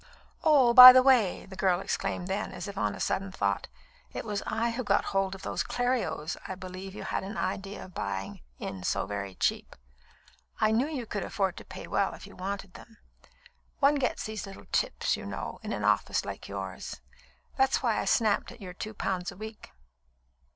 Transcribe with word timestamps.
"Oh! 0.43 0.73
by 0.73 0.91
the 0.93 1.03
way," 1.03 1.45
the 1.45 1.55
girl 1.55 1.79
exclaimed 1.79 2.27
then, 2.27 2.51
as 2.53 2.67
if 2.67 2.75
on 2.75 2.95
a 2.95 2.99
sudden 2.99 3.31
thought. 3.31 3.67
"It 4.11 4.25
was 4.25 4.41
I 4.47 4.71
who 4.71 4.83
got 4.83 5.05
hold 5.13 5.35
of 5.35 5.43
those 5.43 5.61
Clerios 5.63 6.37
I 6.47 6.55
believe 6.55 6.95
you 6.95 7.03
had 7.03 7.21
an 7.23 7.37
idea 7.37 7.85
of 7.85 7.93
buying 7.93 8.41
in 8.57 8.81
so 8.81 9.05
very 9.05 9.35
cheap. 9.35 9.75
I 10.59 10.71
knew 10.71 10.87
you 10.87 11.05
could 11.05 11.23
afford 11.23 11.55
to 11.57 11.65
pay 11.65 11.85
well 11.85 12.15
if 12.15 12.25
you 12.25 12.35
wanted 12.35 12.73
them. 12.73 12.97
One 13.77 13.93
gets 13.93 14.23
these 14.23 14.47
little 14.47 14.65
tips, 14.71 15.15
you 15.15 15.27
know, 15.27 15.59
in 15.61 15.71
an 15.71 15.83
office 15.83 16.25
like 16.25 16.47
yours. 16.49 16.99
That's 17.55 17.83
why 17.83 17.99
I 17.99 18.05
snapped 18.05 18.51
at 18.51 18.59
your 18.59 18.73
two 18.73 18.95
pounds 18.95 19.31
a 19.31 19.37
week. 19.37 19.69